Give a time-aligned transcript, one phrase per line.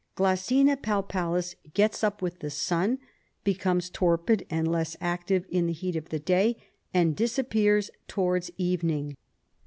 [0.15, 2.97] Glossina palpalis gets up with the sun,
[3.43, 6.57] becomes torpid and less active in the heat of the day,
[6.91, 9.15] and disappears toward.^ evening.